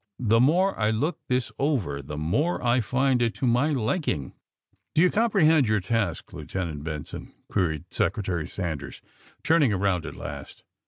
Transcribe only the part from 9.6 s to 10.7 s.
around at last.